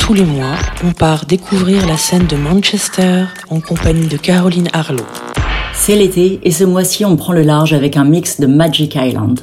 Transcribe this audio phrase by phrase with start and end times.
[0.00, 5.06] Tous les mois, on part découvrir la scène de Manchester en compagnie de Caroline Harlow.
[5.72, 9.40] C'est l'été et ce mois-ci on prend le large avec un mix de Magic Island.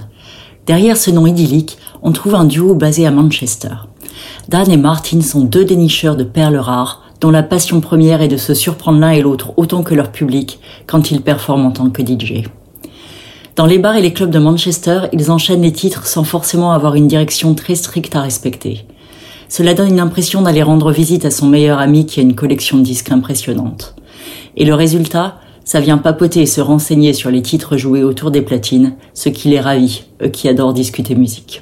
[0.67, 3.73] Derrière ce nom idyllique, on trouve un duo basé à Manchester.
[4.49, 8.37] Dan et Martin sont deux dénicheurs de perles rares dont la passion première est de
[8.37, 12.03] se surprendre l'un et l'autre autant que leur public quand ils performent en tant que
[12.03, 12.43] DJ.
[13.55, 16.95] Dans les bars et les clubs de Manchester, ils enchaînent les titres sans forcément avoir
[16.95, 18.85] une direction très stricte à respecter.
[19.47, 22.79] Cela donne une impression d'aller rendre visite à son meilleur ami qui a une collection
[22.79, 23.93] de disques impressionnante.
[24.57, 25.35] Et le résultat,
[25.65, 29.49] ça vient papoter et se renseigner sur les titres joués autour des platines, ce qui
[29.49, 31.61] les ravit, eux qui adorent discuter musique.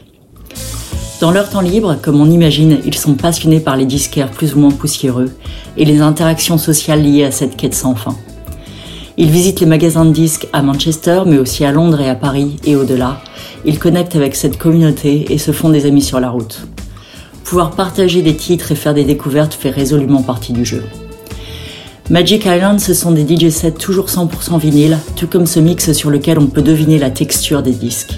[1.20, 4.60] Dans leur temps libre, comme on imagine, ils sont passionnés par les disquaires plus ou
[4.60, 5.30] moins poussiéreux
[5.76, 8.16] et les interactions sociales liées à cette quête sans fin.
[9.18, 12.58] Ils visitent les magasins de disques à Manchester, mais aussi à Londres et à Paris
[12.64, 13.22] et au-delà.
[13.66, 16.68] Ils connectent avec cette communauté et se font des amis sur la route.
[17.44, 20.84] Pouvoir partager des titres et faire des découvertes fait résolument partie du jeu.
[22.10, 26.10] Magic Island, ce sont des DJ sets toujours 100% vinyle, tout comme ce mix sur
[26.10, 28.14] lequel on peut deviner la texture des disques.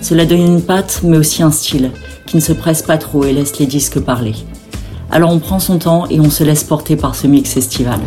[0.00, 1.90] Cela donne une patte, mais aussi un style,
[2.26, 4.34] qui ne se presse pas trop et laisse les disques parler.
[5.10, 8.00] Alors on prend son temps et on se laisse porter par ce mix estival.